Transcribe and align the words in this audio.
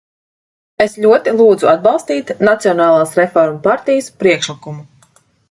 Es 0.85 0.95
ļoti 1.03 1.33
lūdzu 1.41 1.69
atbalstīt 1.73 2.31
Nacionālās 2.49 3.15
reformu 3.21 3.61
partijas 3.69 4.11
priekšlikumu. 4.25 4.89